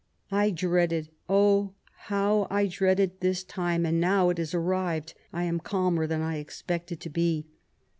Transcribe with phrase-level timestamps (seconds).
[0.31, 5.43] I dreaded, oh I how I dreaded this time, and now it is arrived I
[5.43, 7.45] am calmer than I expected to be.